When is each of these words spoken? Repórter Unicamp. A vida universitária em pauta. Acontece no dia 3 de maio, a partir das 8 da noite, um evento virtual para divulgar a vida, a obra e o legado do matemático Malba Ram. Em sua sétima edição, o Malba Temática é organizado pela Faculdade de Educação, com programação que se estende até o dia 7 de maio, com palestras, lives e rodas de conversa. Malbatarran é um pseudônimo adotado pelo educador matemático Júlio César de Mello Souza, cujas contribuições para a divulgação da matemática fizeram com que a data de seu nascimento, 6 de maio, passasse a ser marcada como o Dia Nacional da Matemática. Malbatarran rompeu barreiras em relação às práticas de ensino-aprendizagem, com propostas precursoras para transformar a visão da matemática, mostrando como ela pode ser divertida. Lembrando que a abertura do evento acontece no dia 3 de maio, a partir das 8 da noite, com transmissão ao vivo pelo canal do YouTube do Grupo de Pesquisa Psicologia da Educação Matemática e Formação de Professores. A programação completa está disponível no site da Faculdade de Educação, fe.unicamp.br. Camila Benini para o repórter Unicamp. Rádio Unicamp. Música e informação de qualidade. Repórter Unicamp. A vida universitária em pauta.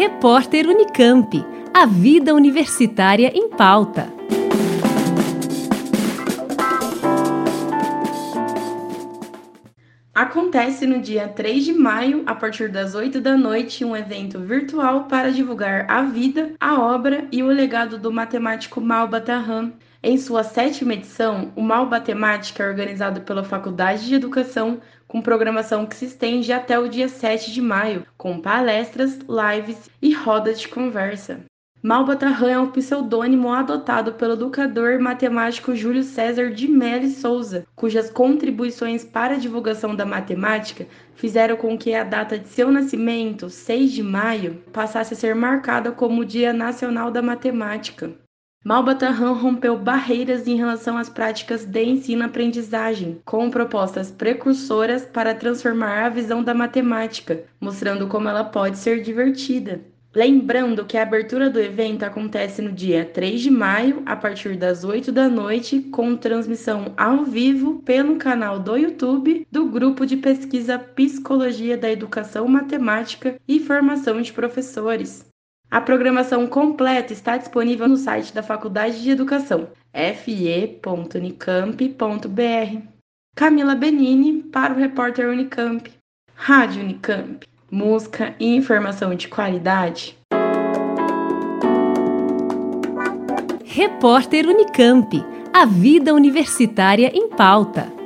Repórter 0.00 0.66
Unicamp. 0.66 1.44
A 1.74 1.84
vida 1.84 2.34
universitária 2.34 3.30
em 3.34 3.50
pauta. 3.50 4.10
Acontece 10.14 10.86
no 10.86 11.02
dia 11.02 11.28
3 11.28 11.66
de 11.66 11.74
maio, 11.74 12.22
a 12.24 12.34
partir 12.34 12.70
das 12.70 12.94
8 12.94 13.20
da 13.20 13.36
noite, 13.36 13.84
um 13.84 13.94
evento 13.94 14.38
virtual 14.38 15.04
para 15.04 15.30
divulgar 15.30 15.84
a 15.90 16.00
vida, 16.00 16.54
a 16.58 16.80
obra 16.80 17.28
e 17.30 17.42
o 17.42 17.48
legado 17.48 17.98
do 17.98 18.10
matemático 18.10 18.80
Malba 18.80 19.22
Ram. 19.26 19.70
Em 20.02 20.16
sua 20.16 20.42
sétima 20.42 20.94
edição, 20.94 21.52
o 21.54 21.60
Malba 21.60 22.00
Temática 22.00 22.62
é 22.62 22.66
organizado 22.66 23.20
pela 23.20 23.44
Faculdade 23.44 24.06
de 24.08 24.14
Educação, 24.14 24.80
com 25.06 25.20
programação 25.20 25.84
que 25.84 25.94
se 25.94 26.06
estende 26.06 26.54
até 26.54 26.78
o 26.78 26.88
dia 26.88 27.06
7 27.06 27.52
de 27.52 27.60
maio, 27.60 28.06
com 28.16 28.40
palestras, 28.40 29.18
lives 29.28 29.90
e 30.00 30.14
rodas 30.14 30.58
de 30.58 30.68
conversa. 30.68 31.40
Malbatarran 31.82 32.50
é 32.50 32.58
um 32.58 32.70
pseudônimo 32.70 33.52
adotado 33.52 34.14
pelo 34.14 34.32
educador 34.32 34.98
matemático 34.98 35.76
Júlio 35.76 36.02
César 36.02 36.50
de 36.50 36.66
Mello 36.66 37.08
Souza, 37.08 37.66
cujas 37.76 38.08
contribuições 38.08 39.04
para 39.04 39.34
a 39.34 39.38
divulgação 39.38 39.94
da 39.94 40.06
matemática 40.06 40.86
fizeram 41.14 41.56
com 41.56 41.76
que 41.76 41.94
a 41.94 42.04
data 42.04 42.38
de 42.38 42.48
seu 42.48 42.72
nascimento, 42.72 43.50
6 43.50 43.92
de 43.92 44.02
maio, 44.02 44.64
passasse 44.72 45.12
a 45.12 45.16
ser 45.16 45.34
marcada 45.34 45.92
como 45.92 46.22
o 46.22 46.24
Dia 46.24 46.54
Nacional 46.54 47.10
da 47.10 47.20
Matemática. 47.20 48.10
Malbatarran 48.62 49.32
rompeu 49.32 49.78
barreiras 49.78 50.46
em 50.46 50.54
relação 50.54 50.98
às 50.98 51.08
práticas 51.08 51.64
de 51.64 51.82
ensino-aprendizagem, 51.82 53.18
com 53.24 53.48
propostas 53.48 54.10
precursoras 54.10 55.06
para 55.06 55.34
transformar 55.34 56.04
a 56.04 56.08
visão 56.10 56.44
da 56.44 56.52
matemática, 56.52 57.42
mostrando 57.58 58.06
como 58.06 58.28
ela 58.28 58.44
pode 58.44 58.76
ser 58.76 59.00
divertida. 59.00 59.80
Lembrando 60.14 60.84
que 60.84 60.98
a 60.98 61.02
abertura 61.02 61.48
do 61.48 61.58
evento 61.58 62.02
acontece 62.02 62.60
no 62.60 62.70
dia 62.70 63.04
3 63.04 63.40
de 63.40 63.50
maio, 63.50 64.02
a 64.04 64.14
partir 64.14 64.56
das 64.56 64.84
8 64.84 65.10
da 65.10 65.26
noite, 65.26 65.80
com 65.80 66.14
transmissão 66.14 66.92
ao 66.98 67.24
vivo 67.24 67.80
pelo 67.84 68.16
canal 68.16 68.58
do 68.58 68.76
YouTube 68.76 69.46
do 69.50 69.66
Grupo 69.66 70.04
de 70.04 70.18
Pesquisa 70.18 70.78
Psicologia 70.78 71.78
da 71.78 71.90
Educação 71.90 72.46
Matemática 72.46 73.36
e 73.48 73.58
Formação 73.58 74.20
de 74.20 74.32
Professores. 74.34 75.29
A 75.70 75.80
programação 75.80 76.48
completa 76.48 77.12
está 77.12 77.36
disponível 77.36 77.88
no 77.88 77.96
site 77.96 78.34
da 78.34 78.42
Faculdade 78.42 79.00
de 79.00 79.10
Educação, 79.10 79.68
fe.unicamp.br. 79.94 82.82
Camila 83.36 83.76
Benini 83.76 84.42
para 84.42 84.74
o 84.74 84.76
repórter 84.76 85.28
Unicamp. 85.28 85.88
Rádio 86.34 86.82
Unicamp. 86.82 87.46
Música 87.70 88.34
e 88.40 88.56
informação 88.56 89.14
de 89.14 89.28
qualidade. 89.28 90.18
Repórter 93.64 94.48
Unicamp. 94.48 95.24
A 95.52 95.66
vida 95.66 96.12
universitária 96.12 97.12
em 97.14 97.28
pauta. 97.28 97.99